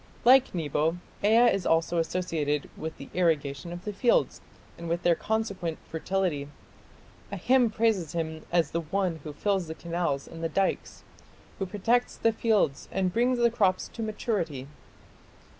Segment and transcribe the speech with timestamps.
[0.25, 4.41] Like Nebo, Ea is also associated with the irrigation of the fields
[4.75, 6.49] and with their consequent fertility.
[7.31, 11.03] A hymn praises him as the one who fills the canals and the dikes,
[11.59, 14.67] who protects the fields and brings the crops to maturity."